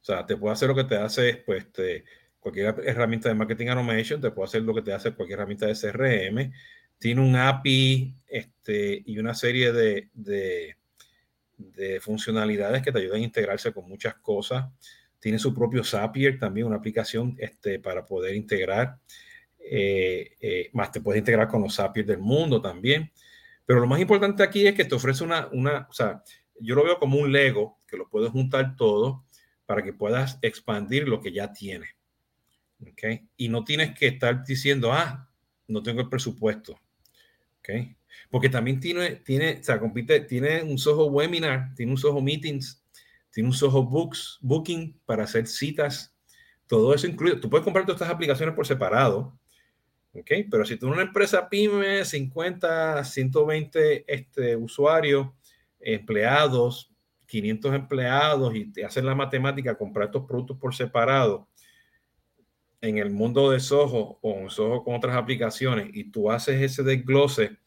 sea, 0.00 0.26
te 0.26 0.36
puede 0.36 0.52
hacer 0.52 0.68
lo 0.68 0.74
que 0.74 0.84
te 0.84 0.96
hace 0.96 1.42
pues, 1.46 1.72
te, 1.72 2.04
cualquier 2.38 2.74
herramienta 2.84 3.28
de 3.28 3.34
marketing 3.34 3.68
automation, 3.68 4.20
te 4.20 4.30
puede 4.30 4.46
hacer 4.46 4.62
lo 4.62 4.74
que 4.74 4.82
te 4.82 4.92
hace 4.92 5.12
cualquier 5.12 5.38
herramienta 5.38 5.66
de 5.66 5.74
CRM. 5.74 6.52
Tiene 6.98 7.20
un 7.20 7.36
API 7.36 8.14
este, 8.26 9.02
y 9.04 9.18
una 9.18 9.34
serie 9.34 9.72
de, 9.72 10.10
de, 10.12 10.76
de 11.56 12.00
funcionalidades 12.00 12.82
que 12.82 12.92
te 12.92 12.98
ayudan 12.98 13.20
a 13.20 13.24
integrarse 13.24 13.72
con 13.72 13.88
muchas 13.88 14.14
cosas. 14.16 14.66
Tiene 15.18 15.38
su 15.38 15.54
propio 15.54 15.82
Zapier, 15.82 16.38
también 16.38 16.66
una 16.66 16.76
aplicación 16.76 17.34
este, 17.38 17.78
para 17.78 18.04
poder 18.04 18.34
integrar 18.34 18.98
eh, 19.66 20.36
eh, 20.40 20.68
más 20.74 20.92
te 20.92 21.00
puedes 21.00 21.18
integrar 21.18 21.48
con 21.48 21.62
los 21.62 21.80
APIs 21.80 22.06
del 22.06 22.18
mundo 22.18 22.60
también. 22.60 23.10
Pero 23.66 23.80
lo 23.80 23.86
más 23.86 24.00
importante 24.00 24.42
aquí 24.42 24.66
es 24.66 24.74
que 24.74 24.84
te 24.84 24.94
ofrece 24.94 25.24
una, 25.24 25.48
una, 25.52 25.86
o 25.88 25.92
sea, 25.92 26.22
yo 26.60 26.74
lo 26.74 26.84
veo 26.84 26.98
como 26.98 27.18
un 27.18 27.32
Lego 27.32 27.78
que 27.86 27.96
lo 27.96 28.08
puedes 28.08 28.30
juntar 28.30 28.76
todo 28.76 29.24
para 29.66 29.82
que 29.82 29.92
puedas 29.92 30.38
expandir 30.42 31.08
lo 31.08 31.20
que 31.20 31.32
ya 31.32 31.52
tiene. 31.52 31.86
¿okay? 32.92 33.28
Y 33.36 33.48
no 33.48 33.64
tienes 33.64 33.96
que 33.98 34.08
estar 34.08 34.44
diciendo, 34.44 34.92
ah, 34.92 35.28
no 35.68 35.82
tengo 35.82 36.00
el 36.00 36.08
presupuesto. 36.08 36.78
¿okay? 37.58 37.96
Porque 38.30 38.48
también 38.48 38.80
tiene, 38.80 39.16
tiene, 39.16 39.58
o 39.60 39.64
sea, 39.64 39.78
compite, 39.78 40.20
tiene 40.20 40.62
un 40.62 40.78
Soho 40.78 41.06
Webinar, 41.06 41.74
tiene 41.74 41.92
un 41.92 41.98
Soho 41.98 42.20
Meetings, 42.20 42.82
tiene 43.30 43.48
un 43.48 43.54
Soho 43.54 43.84
Books, 43.84 44.38
Booking 44.42 45.00
para 45.04 45.24
hacer 45.24 45.46
citas. 45.46 46.14
Todo 46.66 46.94
eso 46.94 47.06
incluye. 47.06 47.36
Tú 47.36 47.50
puedes 47.50 47.64
comprar 47.64 47.84
todas 47.84 48.00
estas 48.00 48.14
aplicaciones 48.14 48.54
por 48.54 48.66
separado. 48.66 49.38
¿Ok? 50.14 50.30
Pero 50.50 50.64
si 50.64 50.76
tú 50.76 50.86
eres 50.86 50.96
una 50.96 51.06
empresa 51.06 51.48
pyme, 51.48 52.04
50, 52.04 53.04
120 53.04 54.04
este, 54.06 54.56
usuarios, 54.56 55.28
empleados, 55.80 56.92
500 57.26 57.74
empleados 57.74 58.54
y 58.54 58.72
te 58.72 58.84
hacen 58.84 59.06
la 59.06 59.14
matemática, 59.14 59.76
comprar 59.76 60.06
estos 60.06 60.24
productos 60.24 60.58
por 60.58 60.74
separado 60.74 61.48
en 62.80 62.98
el 62.98 63.10
mundo 63.10 63.50
de 63.50 63.60
Soho 63.60 64.18
o 64.20 64.38
en 64.40 64.50
Soho 64.50 64.84
con 64.84 64.94
otras 64.94 65.16
aplicaciones 65.16 65.88
y 65.92 66.10
tú 66.10 66.30
haces 66.30 66.60
ese 66.60 66.82
desglose, 66.82 67.58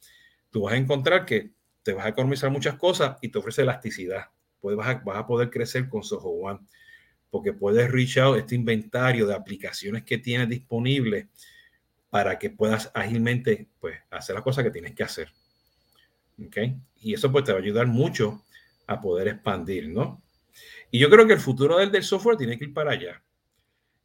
tú 0.51 0.63
vas 0.63 0.73
a 0.73 0.77
encontrar 0.77 1.25
que 1.25 1.51
te 1.83 1.93
vas 1.93 2.05
a 2.05 2.09
economizar 2.09 2.51
muchas 2.51 2.75
cosas 2.75 3.17
y 3.21 3.29
te 3.29 3.39
ofrece 3.39 3.63
elasticidad. 3.63 4.25
Puedes, 4.59 4.77
vas, 4.77 4.87
a, 4.89 5.01
vas 5.03 5.17
a 5.17 5.27
poder 5.27 5.49
crecer 5.49 5.89
con 5.89 6.03
Soho 6.03 6.29
One 6.29 6.59
porque 7.29 7.53
puedes 7.53 7.91
reach 7.91 8.17
out 8.17 8.37
este 8.37 8.55
inventario 8.55 9.25
de 9.27 9.35
aplicaciones 9.35 10.03
que 10.03 10.17
tienes 10.17 10.49
disponibles 10.49 11.27
para 12.09 12.39
que 12.39 12.49
puedas 12.49 12.91
ágilmente 12.93 13.69
pues, 13.79 13.97
hacer 14.09 14.35
las 14.35 14.43
cosas 14.43 14.63
que 14.63 14.71
tienes 14.71 14.95
que 14.95 15.03
hacer. 15.03 15.31
¿Okay? 16.47 16.77
Y 16.97 17.13
eso 17.13 17.31
pues 17.31 17.43
te 17.43 17.51
va 17.51 17.59
a 17.59 17.61
ayudar 17.61 17.87
mucho 17.87 18.43
a 18.85 19.01
poder 19.01 19.27
expandir, 19.27 19.89
¿no? 19.89 20.21
Y 20.91 20.99
yo 20.99 21.09
creo 21.09 21.27
que 21.27 21.33
el 21.33 21.39
futuro 21.39 21.77
del, 21.77 22.03
software 22.03 22.37
tiene 22.37 22.57
que 22.57 22.65
ir 22.65 22.73
para 22.73 22.91
allá. 22.91 23.23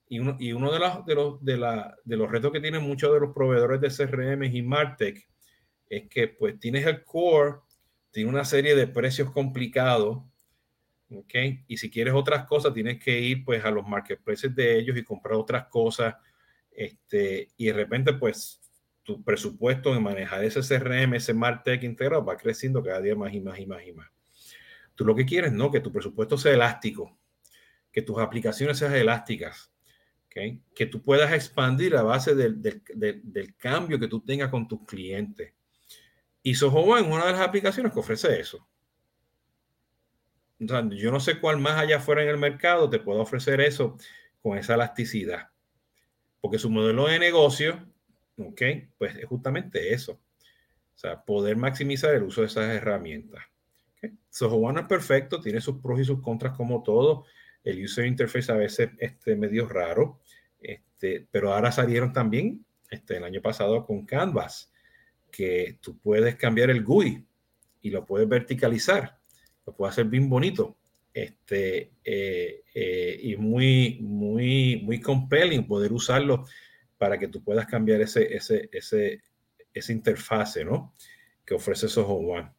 Y 0.08 0.18
uno, 0.18 0.36
y 0.38 0.52
uno 0.52 0.72
de, 0.72 0.78
los, 0.78 1.06
de, 1.06 1.14
los, 1.14 1.44
de, 1.44 1.56
la, 1.56 1.96
de 2.04 2.16
los 2.16 2.30
retos 2.30 2.52
que 2.52 2.60
tienen 2.60 2.82
muchos 2.82 3.12
de 3.12 3.20
los 3.20 3.32
proveedores 3.32 3.80
de 3.80 3.88
CRM 3.88 4.44
y 4.44 4.62
Martech 4.62 5.26
es 5.88 6.08
que 6.08 6.28
pues 6.28 6.58
tienes 6.58 6.86
el 6.86 7.04
core, 7.04 7.58
tiene 8.10 8.30
una 8.30 8.44
serie 8.44 8.74
de 8.74 8.86
precios 8.86 9.30
complicados, 9.30 10.22
¿ok? 11.10 11.34
Y 11.66 11.76
si 11.76 11.90
quieres 11.90 12.14
otras 12.14 12.46
cosas, 12.46 12.74
tienes 12.74 12.98
que 12.98 13.18
ir 13.20 13.44
pues 13.44 13.64
a 13.64 13.70
los 13.70 13.86
marketplaces 13.86 14.54
de 14.54 14.78
ellos 14.78 14.96
y 14.96 15.04
comprar 15.04 15.34
otras 15.34 15.66
cosas, 15.68 16.14
este, 16.74 17.50
y 17.56 17.66
de 17.66 17.72
repente 17.72 18.12
pues 18.14 18.60
tu 19.02 19.22
presupuesto 19.22 19.94
en 19.94 20.02
manejar 20.02 20.44
ese 20.44 20.60
CRM, 20.60 21.14
ese 21.14 21.34
Martech 21.34 21.82
integrado 21.82 22.24
va 22.24 22.36
creciendo 22.36 22.82
cada 22.82 23.00
día 23.00 23.16
más 23.16 23.32
y 23.32 23.40
más 23.40 23.58
y 23.58 23.66
más 23.66 23.86
y 23.86 23.92
más. 23.92 24.08
Tú 24.94 25.04
lo 25.04 25.14
que 25.14 25.26
quieres, 25.26 25.52
¿no? 25.52 25.70
Que 25.70 25.80
tu 25.80 25.92
presupuesto 25.92 26.36
sea 26.36 26.52
elástico, 26.52 27.18
que 27.90 28.02
tus 28.02 28.18
aplicaciones 28.18 28.78
sean 28.78 28.94
elásticas, 28.94 29.72
que 30.28 30.86
tú 30.86 31.02
puedas 31.02 31.32
expandir 31.32 31.96
a 31.96 32.02
base 32.02 32.34
del, 32.34 32.62
del, 32.62 32.82
del, 32.94 33.54
cambio 33.56 33.98
que 33.98 34.08
tú 34.08 34.20
tengas 34.20 34.50
con 34.50 34.66
tus 34.66 34.86
clientes. 34.86 35.52
Y 36.42 36.54
Soho 36.54 36.96
es 36.96 37.06
una 37.06 37.26
de 37.26 37.32
las 37.32 37.40
aplicaciones 37.40 37.92
que 37.92 38.00
ofrece 38.00 38.40
eso. 38.40 38.66
O 40.60 40.88
yo 40.90 41.10
no 41.10 41.20
sé 41.20 41.38
cuál 41.38 41.58
más 41.58 41.78
allá 41.78 41.96
afuera 41.98 42.22
en 42.22 42.28
el 42.28 42.38
mercado 42.38 42.88
te 42.88 43.00
puede 43.00 43.20
ofrecer 43.20 43.60
eso 43.60 43.96
con 44.40 44.56
esa 44.56 44.74
elasticidad. 44.74 45.51
Porque 46.42 46.58
su 46.58 46.68
modelo 46.68 47.08
de 47.08 47.18
negocio, 47.18 47.86
¿ok? 48.36 48.62
Pues 48.98 49.16
es 49.16 49.24
justamente 49.24 49.94
eso. 49.94 50.20
O 50.94 50.98
sea, 50.98 51.24
poder 51.24 51.56
maximizar 51.56 52.14
el 52.14 52.24
uso 52.24 52.42
de 52.42 52.48
esas 52.48 52.68
herramientas. 52.74 53.42
Soho 54.28 54.56
One 54.56 54.80
es 54.80 54.86
perfecto, 54.86 55.40
tiene 55.40 55.60
sus 55.60 55.78
pros 55.80 56.00
y 56.00 56.04
sus 56.04 56.20
contras 56.20 56.54
como 56.54 56.82
todo. 56.82 57.24
El 57.64 57.82
user 57.82 58.06
interface 58.06 58.50
a 58.52 58.56
veces 58.56 58.90
este, 58.98 59.36
medio 59.36 59.68
raro, 59.68 60.20
este, 60.60 61.26
pero 61.30 61.54
ahora 61.54 61.70
salieron 61.70 62.12
también 62.12 62.64
este, 62.90 63.16
el 63.16 63.24
año 63.24 63.40
pasado 63.40 63.86
con 63.86 64.04
Canvas, 64.04 64.72
que 65.30 65.78
tú 65.80 65.96
puedes 65.98 66.36
cambiar 66.36 66.70
el 66.70 66.82
GUI 66.82 67.24
y 67.80 67.90
lo 67.90 68.04
puedes 68.04 68.28
verticalizar, 68.28 69.18
lo 69.64 69.74
puedes 69.74 69.92
hacer 69.92 70.06
bien 70.06 70.28
bonito. 70.28 70.76
Este, 71.14 71.92
eh, 72.04 72.62
eh, 72.74 73.20
y 73.22 73.36
muy, 73.36 73.98
muy, 74.82 75.00
compelling 75.00 75.66
poder 75.66 75.92
usarlo 75.92 76.46
para 76.98 77.18
que 77.18 77.28
tú 77.28 77.42
puedas 77.42 77.66
cambiar 77.66 78.00
ese, 78.00 78.34
ese, 78.34 78.68
ese, 78.72 79.22
esa 79.72 79.92
interfase, 79.92 80.64
¿no? 80.64 80.94
Que 81.44 81.54
ofrece 81.54 81.88
Soho 81.88 82.14
One. 82.14 82.52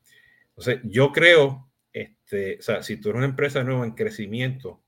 Entonces, 0.49 0.79
yo 0.83 1.11
creo, 1.11 1.69
este, 1.91 2.57
o 2.59 2.61
sea, 2.61 2.83
si 2.83 2.97
tú 2.97 3.09
eres 3.09 3.17
una 3.17 3.27
empresa 3.27 3.63
nueva 3.63 3.85
en 3.85 3.93
crecimiento 3.93 4.83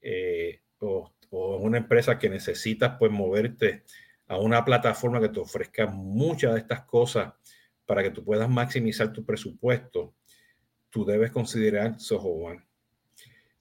eh, 0.00 0.60
o, 0.78 1.12
o, 1.30 1.56
una 1.58 1.78
empresa 1.78 2.18
que 2.18 2.28
necesitas 2.28 2.96
pues 2.98 3.10
moverte 3.10 3.84
a 4.28 4.38
una 4.38 4.64
plataforma 4.64 5.20
que 5.20 5.28
te 5.28 5.40
ofrezca 5.40 5.86
muchas 5.86 6.54
de 6.54 6.60
estas 6.60 6.82
cosas 6.84 7.32
para 7.86 8.02
que 8.02 8.10
tú 8.10 8.24
puedas 8.24 8.48
maximizar 8.48 9.12
tu 9.12 9.24
presupuesto, 9.24 10.14
tú 10.90 11.04
debes 11.04 11.32
considerar 11.32 12.00
Soho 12.00 12.28
One. 12.28 12.64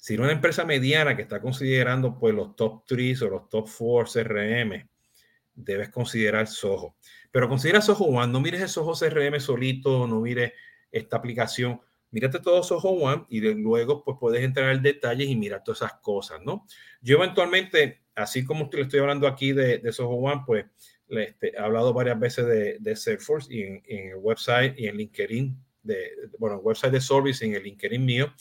Si 0.03 0.15
eres 0.15 0.25
una 0.25 0.33
empresa 0.33 0.65
mediana 0.65 1.15
que 1.15 1.21
está 1.21 1.39
considerando 1.39 2.19
pues 2.19 2.35
los 2.35 2.57
top 2.57 2.83
3 2.85 3.21
o 3.21 3.29
los 3.29 3.47
top 3.47 3.69
4 3.77 4.11
CRM, 4.11 4.85
debes 5.55 5.87
considerar 5.87 6.45
Soho. 6.47 6.97
Pero 7.31 7.47
considera 7.47 7.79
Soho 7.79 8.07
One, 8.07 8.29
no 8.29 8.41
mires 8.41 8.59
el 8.59 8.67
Soho 8.67 8.95
CRM 8.99 9.39
solito, 9.39 10.05
no 10.05 10.19
mires 10.19 10.51
esta 10.91 11.15
aplicación. 11.15 11.79
Mírate 12.11 12.39
todo 12.39 12.61
Soho 12.63 12.89
One 12.89 13.23
y 13.29 13.39
luego 13.39 14.03
pues 14.03 14.17
puedes 14.19 14.43
entrar 14.43 14.75
en 14.75 14.83
detalles 14.83 15.29
y 15.29 15.37
mirar 15.37 15.63
todas 15.63 15.83
esas 15.83 15.93
cosas, 16.01 16.41
¿no? 16.43 16.65
Yo 17.01 17.15
eventualmente, 17.15 18.01
así 18.13 18.43
como 18.43 18.69
le 18.73 18.81
estoy 18.81 18.99
hablando 18.99 19.25
aquí 19.25 19.53
de, 19.53 19.77
de 19.77 19.93
Soho 19.93 20.15
One, 20.15 20.41
pues 20.45 20.65
este, 21.07 21.55
he 21.55 21.57
hablado 21.57 21.93
varias 21.93 22.19
veces 22.19 22.45
de, 22.45 22.77
de 22.77 22.95
Salesforce 22.97 23.53
y 23.55 23.61
en, 23.61 23.81
en, 23.87 24.09
el 24.09 24.15
website 24.17 24.77
y 24.77 24.87
en 24.87 24.97
LinkedIn, 24.97 25.57
de, 25.81 26.11
bueno, 26.39 26.57
website 26.57 26.91
de 26.91 26.99
Service 26.99 27.45
y 27.45 27.51
en 27.51 27.55
el 27.55 27.63
LinkedIn 27.63 28.03
mío. 28.03 28.33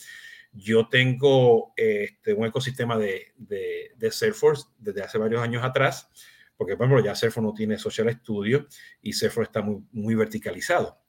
Yo 0.53 0.87
tengo 0.87 1.73
este, 1.75 2.33
un 2.33 2.45
ecosistema 2.45 2.97
de, 2.97 3.33
de, 3.37 4.11
Salesforce 4.11 4.67
desde 4.77 5.01
hace 5.01 5.17
varios 5.17 5.41
años 5.41 5.63
atrás, 5.63 6.09
porque 6.55 6.77
por 6.77 6.85
ejemplo 6.85 7.03
ya 7.03 7.15
Salesforce 7.15 7.47
no 7.47 7.53
tiene 7.53 7.77
Social 7.77 8.11
Studio 8.11 8.67
y 9.01 9.13
Salesforce 9.13 9.49
está 9.49 9.61
muy, 9.61 9.83
muy 9.91 10.15
verticalizado. 10.15 10.99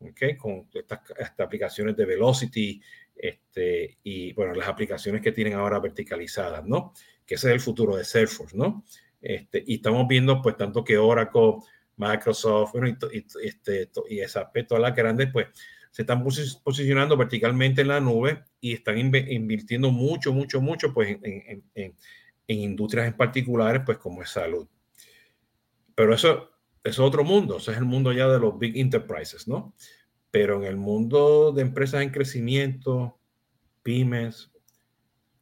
¿okay? 0.00 0.36
con 0.36 0.68
estas, 0.72 1.00
estas, 1.10 1.40
aplicaciones 1.40 1.96
de 1.96 2.06
Velocity 2.06 2.80
este, 3.14 3.98
y 4.02 4.32
bueno, 4.32 4.54
las 4.54 4.68
aplicaciones 4.68 5.20
que 5.20 5.32
tienen 5.32 5.54
ahora 5.54 5.78
verticalizadas, 5.78 6.64
¿no? 6.64 6.94
Que 7.26 7.34
ese 7.34 7.48
es 7.48 7.54
el 7.54 7.60
futuro 7.60 7.96
de 7.96 8.04
Salesforce, 8.04 8.56
¿no? 8.56 8.84
Este, 9.20 9.62
y 9.66 9.74
estamos 9.74 10.08
viendo 10.08 10.40
pues 10.40 10.56
tanto 10.56 10.82
que 10.82 10.96
Oracle, 10.96 11.56
Microsoft, 11.96 12.72
bueno, 12.72 12.88
y, 12.88 13.18
y, 13.18 13.26
este, 13.46 13.90
y 14.08 14.20
SAP, 14.20 14.66
todas 14.66 14.80
las 14.80 14.96
grandes, 14.96 15.28
pues 15.30 15.48
se 15.90 16.02
están 16.02 16.22
posicionando 16.22 17.16
verticalmente 17.16 17.82
en 17.82 17.88
la 17.88 18.00
nube 18.00 18.44
y 18.60 18.74
están 18.74 18.98
invirtiendo 18.98 19.90
mucho, 19.90 20.32
mucho, 20.32 20.60
mucho 20.60 20.94
pues 20.94 21.10
en, 21.10 21.20
en, 21.24 21.64
en, 21.74 21.94
industrias 22.46 23.08
en 23.08 23.16
particulares, 23.16 23.82
pues 23.84 23.98
como 23.98 24.22
es 24.22 24.30
salud. 24.30 24.66
Pero 25.94 26.14
eso 26.14 26.50
es 26.84 26.98
otro 26.98 27.24
mundo, 27.24 27.58
ese 27.58 27.72
es 27.72 27.78
el 27.78 27.84
mundo 27.84 28.12
ya 28.12 28.28
de 28.28 28.38
los 28.38 28.58
big 28.58 28.76
enterprises, 28.78 29.48
¿no? 29.48 29.74
Pero 30.30 30.56
en 30.58 30.64
el 30.64 30.76
mundo 30.76 31.52
de 31.52 31.62
empresas 31.62 32.02
en 32.02 32.10
crecimiento, 32.10 33.18
pymes, 33.82 34.50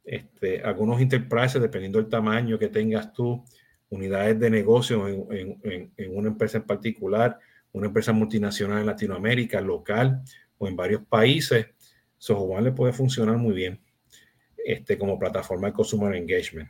este, 0.03 0.63
algunos 0.63 0.99
enterprises, 0.99 1.61
dependiendo 1.61 1.99
del 1.99 2.09
tamaño 2.09 2.57
que 2.57 2.69
tengas 2.69 3.13
tú, 3.13 3.45
unidades 3.89 4.39
de 4.39 4.49
negocio 4.49 5.07
en, 5.07 5.57
en, 5.63 5.93
en, 5.95 6.17
una 6.17 6.29
empresa 6.29 6.57
en 6.57 6.63
particular, 6.65 7.39
una 7.73 7.87
empresa 7.87 8.13
multinacional 8.13 8.79
en 8.79 8.85
Latinoamérica, 8.85 9.61
local 9.61 10.21
o 10.57 10.67
en 10.67 10.75
varios 10.75 11.03
países, 11.05 11.67
Soho 12.17 12.43
One 12.43 12.63
le 12.63 12.71
puede 12.71 12.93
funcionar 12.93 13.37
muy 13.37 13.53
bien 13.53 13.81
este, 14.57 14.97
como 14.97 15.19
plataforma 15.19 15.67
de 15.67 15.73
Consumer 15.73 16.15
Engagement. 16.15 16.69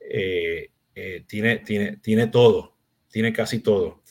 Eh, 0.00 0.70
eh, 0.94 1.24
tiene, 1.26 1.58
tiene, 1.58 1.96
tiene 1.96 2.26
todo 2.28 2.78
tiene 3.10 3.32
casi 3.32 3.60
todo 3.60 4.02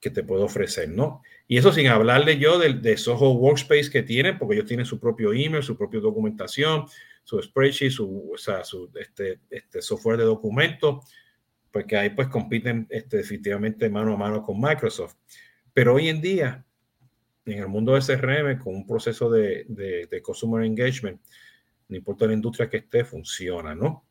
que 0.00 0.10
te 0.10 0.22
puedo 0.22 0.44
ofrecer, 0.44 0.88
¿no? 0.88 1.22
Y 1.48 1.58
eso 1.58 1.72
sin 1.72 1.88
hablarle 1.88 2.38
yo 2.38 2.58
de, 2.58 2.74
de 2.74 2.96
Soho 2.96 3.32
Workspace 3.32 3.90
que 3.90 4.02
tiene, 4.02 4.34
porque 4.34 4.54
ellos 4.54 4.68
tienen 4.68 4.86
su 4.86 5.00
propio 5.00 5.32
email, 5.32 5.62
su 5.62 5.76
propia 5.76 6.00
documentación, 6.00 6.84
su 7.24 7.42
spreadsheet, 7.42 7.90
su, 7.90 8.30
o 8.32 8.38
sea, 8.38 8.64
su 8.64 8.90
este, 8.94 9.40
este 9.50 9.82
software 9.82 10.18
de 10.18 10.24
documentos, 10.24 11.04
porque 11.72 11.96
ahí 11.96 12.10
pues 12.10 12.28
compiten 12.28 12.86
este, 12.90 13.18
definitivamente 13.18 13.90
mano 13.90 14.14
a 14.14 14.16
mano 14.16 14.42
con 14.42 14.60
Microsoft. 14.60 15.16
Pero 15.72 15.94
hoy 15.94 16.08
en 16.08 16.20
día, 16.20 16.64
en 17.44 17.58
el 17.58 17.68
mundo 17.68 17.94
de 17.94 18.00
CRM, 18.00 18.58
con 18.58 18.74
un 18.74 18.86
proceso 18.86 19.30
de, 19.30 19.64
de, 19.68 20.06
de 20.06 20.22
Consumer 20.22 20.64
Engagement, 20.64 21.20
no 21.88 21.96
importa 21.96 22.26
la 22.26 22.34
industria 22.34 22.68
que 22.68 22.78
esté, 22.78 23.04
funciona, 23.04 23.74
¿no? 23.74 24.04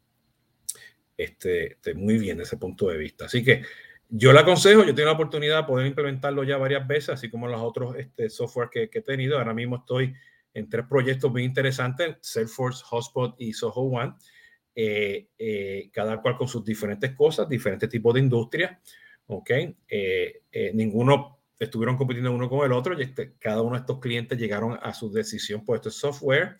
Este, 1.15 1.73
este, 1.73 1.93
muy 1.93 2.17
bien 2.17 2.37
desde 2.37 2.49
ese 2.49 2.57
punto 2.57 2.89
de 2.89 2.97
vista. 2.97 3.25
Así 3.25 3.43
que 3.43 3.63
yo 4.09 4.33
le 4.33 4.39
aconsejo, 4.39 4.83
yo 4.83 4.95
tengo 4.95 5.07
la 5.07 5.15
oportunidad 5.15 5.61
de 5.61 5.67
poder 5.67 5.87
implementarlo 5.87 6.43
ya 6.43 6.57
varias 6.57 6.87
veces, 6.87 7.09
así 7.09 7.29
como 7.29 7.47
los 7.47 7.61
otros 7.61 7.95
este, 7.97 8.29
software 8.29 8.69
que, 8.71 8.89
que, 8.89 8.99
he 8.99 9.01
tenido. 9.01 9.37
Ahora 9.37 9.53
mismo 9.53 9.77
estoy 9.77 10.13
en 10.53 10.69
tres 10.69 10.85
proyectos 10.87 11.31
muy 11.31 11.43
interesantes, 11.43 12.17
Salesforce, 12.21 12.83
Hotspot 12.85 13.35
y 13.39 13.53
Soho 13.53 13.81
One. 13.81 14.13
eh, 14.75 15.27
eh, 15.39 15.89
cada 15.91 16.21
cual 16.21 16.37
con 16.37 16.47
sus 16.47 16.63
diferentes 16.63 17.11
cosas, 17.13 17.49
diferentes 17.49 17.89
tipos 17.89 18.13
de 18.13 18.19
industrias, 18.19 18.77
¿ok? 19.25 19.51
ninguno 20.73 21.36
estuvieron 21.59 21.97
compitiendo 21.97 22.31
uno 22.31 22.49
con 22.49 22.65
el 22.65 22.71
otro 22.71 22.97
y 22.97 23.03
este, 23.03 23.33
cada 23.39 23.61
uno 23.61 23.75
de 23.75 23.81
estos 23.81 23.99
clientes 23.99 24.37
llegaron 24.37 24.77
a 24.81 24.93
su 24.93 25.11
decisión 25.11 25.65
por 25.65 25.77
este 25.77 25.91
software, 25.91 26.57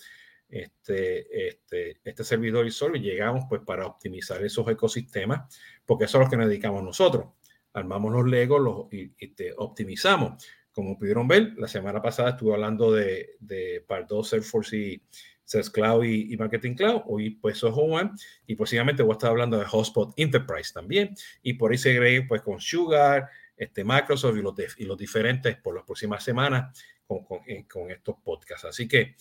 este, 0.50 1.48
este, 1.48 2.00
este 2.04 2.24
servidor 2.24 2.66
y 2.66 2.72
solo 2.72 2.96
y 2.96 3.02
llegamos 3.02 3.46
pues 3.50 3.62
para 3.62 3.86
optimizar 3.86 4.44
esos 4.44 4.68
ecosistemas, 4.70 5.56
porque 5.86 6.06
eso 6.06 6.18
es 6.20 6.26
lo 6.26 6.30
que 6.30 6.38
nos 6.38 6.48
dedicamos 6.48 6.84
nosotros. 6.84 7.26
Armamos 7.74 8.12
los 8.12 8.28
Legos 8.28 8.62
los, 8.62 8.94
y, 8.94 9.14
optimizamos. 9.58 10.44
Como 10.72 10.98
pudieron 10.98 11.28
ver, 11.28 11.54
la 11.58 11.68
semana 11.68 12.02
pasada 12.02 12.32
estuve 12.32 12.54
hablando 12.54 12.92
de, 12.92 13.36
de 13.40 13.84
Pardo, 13.88 14.24
Salesforce 14.24 14.78
y 14.78 15.02
Sales 15.48 15.70
Cloud 15.70 16.04
y, 16.04 16.36
Marketing 16.38 16.76
Cloud. 16.76 17.04
Hoy 17.06 17.32
pues 17.32 17.60
Soho 17.60 17.82
One 17.82 18.12
y 18.46 18.56
posiblemente 18.56 19.02
voy 19.02 19.12
a 19.12 19.14
estar 19.14 19.30
hablando 19.32 19.58
de 19.58 19.66
Hotspot 19.66 20.14
Enterprise 20.18 20.74
también. 20.74 21.16
Y 21.42 21.54
por 21.54 21.72
ahí 21.72 21.78
seguiré 21.78 22.22
pues 22.24 22.42
con 22.42 22.60
Sugar, 22.60 23.30
este, 23.58 23.84
Microsoft 23.84 24.38
y 24.38 24.42
los, 24.42 24.54
y 24.78 24.86
los 24.86 24.98
diferentes 24.98 25.58
por 25.58 25.76
las 25.76 25.84
próximas 25.84 26.24
semanas 26.24 26.80
con, 27.06 27.26
con, 27.26 27.40
eh, 27.48 27.66
con, 27.68 27.92
estos 27.92 28.16
podcasts. 28.24 28.66
Así 28.66 28.88
que 28.88 29.16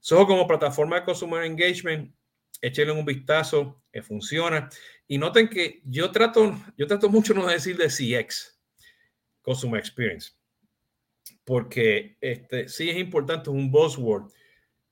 Soho 0.00 0.26
como 0.26 0.48
plataforma 0.48 0.96
de 0.96 1.04
Consumer 1.04 1.44
Engagement, 1.44 2.12
échenle 2.60 2.92
un 2.92 3.04
vistazo, 3.04 3.82
que 3.92 4.02
funciona. 4.02 4.68
Y 5.06 5.18
noten 5.18 5.48
que 5.48 5.80
yo 5.84 6.10
trato, 6.10 6.56
yo 6.76 6.86
trato 6.88 7.08
mucho 7.08 7.34
no 7.34 7.46
decir 7.46 7.76
de 7.76 7.88
CX, 7.88 8.58
Consumer 9.42 9.78
Experience, 9.78 10.32
porque 11.44 12.16
este, 12.20 12.68
sí 12.68 12.90
es 12.90 12.96
importante, 12.96 13.50
es 13.50 13.54
un 13.54 13.70
buzzword, 13.70 14.32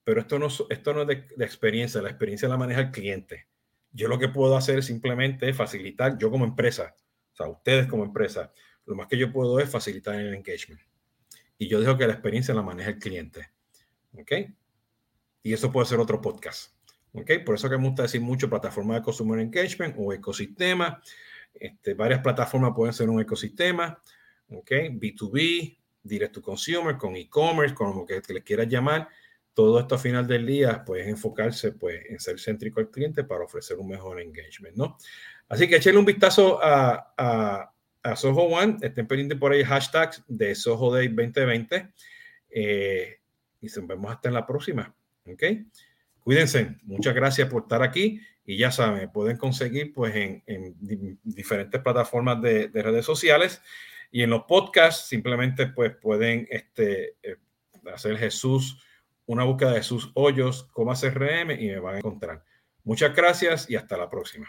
pero 0.04 0.20
esto 0.20 0.38
no, 0.38 0.48
esto 0.68 0.92
no 0.92 1.02
es 1.02 1.08
de, 1.08 1.26
de, 1.36 1.44
experiencia, 1.44 2.02
la 2.02 2.10
experiencia 2.10 2.48
la 2.48 2.56
maneja 2.56 2.80
el 2.80 2.90
cliente. 2.90 3.48
Yo 3.92 4.06
lo 4.06 4.18
que 4.18 4.28
puedo 4.28 4.56
hacer 4.56 4.78
es 4.78 4.86
simplemente 4.86 5.52
facilitar, 5.52 6.18
yo 6.18 6.30
como 6.30 6.44
empresa, 6.44 6.94
o 7.32 7.36
sea, 7.36 7.48
ustedes 7.48 7.86
como 7.86 8.04
empresa, 8.04 8.52
lo 8.90 8.96
más 8.96 9.06
que 9.06 9.16
yo 9.16 9.32
puedo 9.32 9.60
es 9.60 9.70
facilitar 9.70 10.16
el 10.16 10.34
engagement. 10.34 10.82
Y 11.56 11.68
yo 11.68 11.80
dejo 11.80 11.96
que 11.96 12.08
la 12.08 12.14
experiencia 12.14 12.52
la 12.52 12.62
maneja 12.62 12.90
el 12.90 12.98
cliente. 12.98 13.50
¿Ok? 14.18 14.32
Y 15.44 15.52
eso 15.52 15.70
puede 15.70 15.86
ser 15.86 16.00
otro 16.00 16.20
podcast. 16.20 16.74
¿Ok? 17.12 17.30
Por 17.46 17.54
eso 17.54 17.70
que 17.70 17.78
me 17.78 17.86
gusta 17.86 18.02
decir 18.02 18.20
mucho 18.20 18.50
plataforma 18.50 18.96
de 18.96 19.02
Consumer 19.02 19.38
Engagement 19.38 19.94
o 19.96 20.12
ecosistema. 20.12 21.00
Este, 21.54 21.94
varias 21.94 22.20
plataformas 22.20 22.72
pueden 22.74 22.92
ser 22.92 23.08
un 23.08 23.20
ecosistema. 23.20 24.02
¿Ok? 24.48 24.70
B2B, 24.70 25.78
Direct 26.02 26.34
to 26.34 26.42
Consumer, 26.42 26.96
con 26.96 27.14
e-commerce, 27.14 27.72
con 27.72 27.96
lo 27.96 28.04
que, 28.04 28.20
le 28.26 28.42
quieras 28.42 28.66
llamar. 28.66 29.08
Todo 29.54 29.78
esto 29.78 29.94
a 29.94 29.98
final 29.98 30.26
del 30.26 30.46
día, 30.46 30.82
pues 30.84 31.06
enfocarse 31.06 31.72
pues, 31.72 32.00
en 32.08 32.18
ser 32.18 32.40
céntrico 32.40 32.80
al 32.80 32.90
cliente 32.90 33.22
para 33.22 33.44
ofrecer 33.44 33.78
un 33.78 33.88
mejor 33.88 34.20
engagement, 34.20 34.76
¿no? 34.76 34.96
Así 35.48 35.68
que 35.68 35.76
echenle 35.76 36.00
un 36.00 36.06
vistazo 36.06 36.58
a 36.60 37.72
a 38.02 38.16
Soho 38.16 38.42
One. 38.44 38.76
Estén 38.82 39.06
pendientes 39.06 39.38
por 39.38 39.52
ahí 39.52 39.62
hashtags 39.64 40.24
de 40.28 40.54
Soho 40.54 40.92
Day 40.92 41.08
2020. 41.08 41.92
Eh, 42.50 43.18
y 43.60 43.66
nos 43.66 43.86
vemos 43.86 44.10
hasta 44.10 44.28
en 44.28 44.34
la 44.34 44.46
próxima. 44.46 44.94
¿Ok? 45.26 45.42
Cuídense. 46.20 46.76
Muchas 46.82 47.14
gracias 47.14 47.48
por 47.48 47.62
estar 47.62 47.82
aquí. 47.82 48.20
Y 48.44 48.56
ya 48.56 48.70
saben, 48.70 49.10
pueden 49.10 49.36
conseguir 49.36 49.92
pues 49.92 50.14
en, 50.14 50.42
diferentes 51.22 51.80
plataformas 51.80 52.40
de, 52.42 52.70
redes 52.72 53.04
sociales 53.04 53.62
y 54.10 54.22
en 54.22 54.30
los 54.30 54.42
podcasts 54.44 55.08
simplemente 55.08 55.68
pues 55.68 55.94
pueden 55.94 56.48
este, 56.50 57.16
eh, 57.22 57.36
hacer 57.92 58.16
Jesús, 58.16 58.82
una 59.26 59.44
búsqueda 59.44 59.72
de 59.72 59.82
sus 59.84 60.10
hoyos 60.14 60.64
como 60.72 60.92
CRM 60.94 61.52
y 61.52 61.68
me 61.68 61.78
van 61.78 61.94
a 61.96 61.98
encontrar. 61.98 62.44
Muchas 62.82 63.14
gracias 63.14 63.70
y 63.70 63.76
hasta 63.76 63.96
la 63.96 64.10
próxima. 64.10 64.48